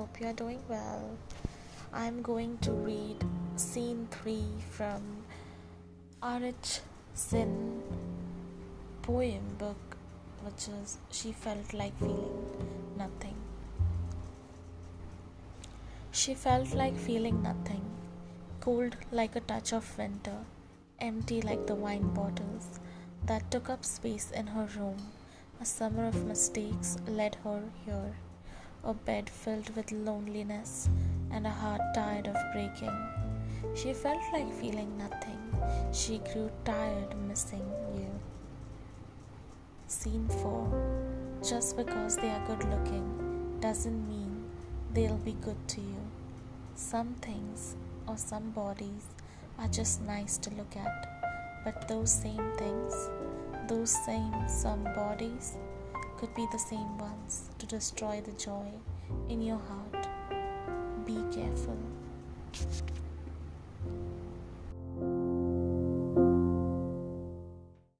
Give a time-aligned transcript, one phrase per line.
[0.00, 1.10] hope you're doing well.
[1.92, 3.24] I'm going to read
[3.56, 5.02] scene 3 from
[6.22, 6.80] R.H.
[7.14, 7.82] Sin
[9.02, 9.96] poem book,
[10.44, 12.46] which is She Felt Like Feeling
[12.96, 13.36] Nothing.
[16.12, 17.84] She felt like feeling nothing,
[18.60, 20.38] cold like a touch of winter,
[20.98, 22.80] empty like the wine bottles
[23.26, 25.12] that took up space in her room.
[25.60, 28.14] A summer of mistakes led her here
[28.84, 30.88] a bed filled with loneliness
[31.30, 32.96] and a heart tired of breaking.
[33.74, 35.38] She felt like feeling nothing.
[35.92, 38.10] She grew tired missing you.
[39.86, 44.44] Scene 4 Just because they are good looking doesn't mean
[44.94, 46.02] they'll be good to you.
[46.74, 47.76] Some things
[48.08, 49.06] or some bodies
[49.58, 53.10] are just nice to look at, but those same things,
[53.68, 55.58] those same some bodies,
[56.20, 58.68] could be the same ones to destroy the joy
[59.30, 60.06] in your heart.
[61.06, 61.78] Be careful.